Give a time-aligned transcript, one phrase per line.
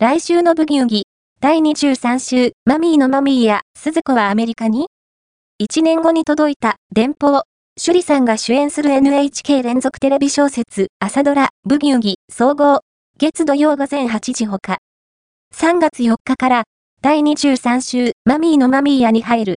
[0.00, 1.06] 来週のブギウギ、
[1.40, 4.86] 第23週、マミーのマミーや、鈴子はアメリカに
[5.60, 7.42] ?1 年後に届いた、電報。
[7.76, 12.78] シュリさんが主演する NHK 連続テレビ小説、朝ドラ、ブギウギ、総合。
[13.18, 14.78] 月土曜午前8時ほか。
[15.52, 16.62] 3月4日から、
[17.02, 19.46] 第23週、マミーのマミーやに入る。